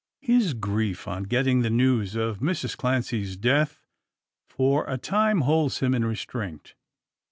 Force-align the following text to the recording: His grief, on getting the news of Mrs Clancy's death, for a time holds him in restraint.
His 0.23 0.55
grief, 0.55 1.07
on 1.07 1.25
getting 1.25 1.61
the 1.61 1.69
news 1.69 2.15
of 2.15 2.39
Mrs 2.39 2.75
Clancy's 2.75 3.37
death, 3.37 3.83
for 4.47 4.83
a 4.89 4.97
time 4.97 5.41
holds 5.41 5.77
him 5.77 5.93
in 5.93 6.03
restraint. 6.03 6.73